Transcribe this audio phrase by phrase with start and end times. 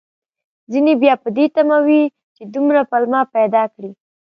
[0.71, 2.03] ځينې بيا په دې تمه وي،
[2.35, 3.91] چې دومره پلمه پيدا کړي